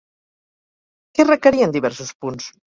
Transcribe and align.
Què 1.19 1.27
requerien 1.29 1.79
diversos 1.79 2.13
punts? 2.25 2.53